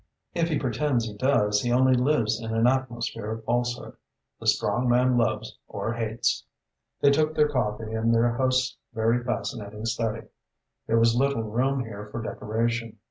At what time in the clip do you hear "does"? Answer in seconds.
1.13-1.61